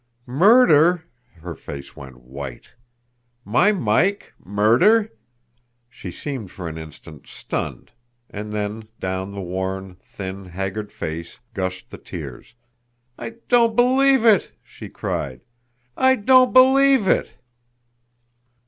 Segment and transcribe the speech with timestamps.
[0.25, 1.03] "Murder!"
[1.43, 2.71] her face went white.
[3.45, 5.11] "My Mike MURDER!"
[5.89, 7.91] She seemed for an instant stunned
[8.27, 12.55] and then down the worn, thin, haggard face gushed the tears.
[13.15, 15.41] "I don't believe it!" she cried.
[15.95, 17.35] "I don't believe it!"